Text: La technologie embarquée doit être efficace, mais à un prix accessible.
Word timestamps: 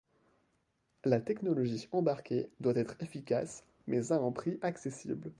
La 1.05 1.19
technologie 1.21 1.87
embarquée 1.91 2.49
doit 2.59 2.73
être 2.75 2.95
efficace, 3.03 3.63
mais 3.85 4.11
à 4.11 4.15
un 4.15 4.31
prix 4.31 4.57
accessible. 4.63 5.29